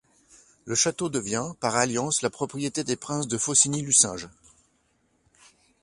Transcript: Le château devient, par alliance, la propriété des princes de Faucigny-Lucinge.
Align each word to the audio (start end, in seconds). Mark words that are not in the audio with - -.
Le 0.65 0.73
château 0.73 1.09
devient, 1.09 1.51
par 1.59 1.75
alliance, 1.75 2.23
la 2.23 2.31
propriété 2.31 2.83
des 2.83 2.95
princes 2.95 3.27
de 3.27 3.37
Faucigny-Lucinge. 3.37 4.29